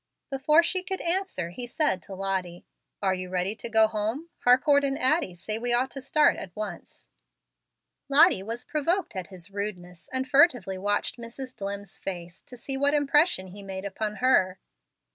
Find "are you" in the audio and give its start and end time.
3.03-3.29